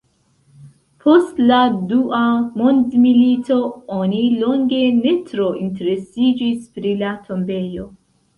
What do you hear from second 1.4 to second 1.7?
la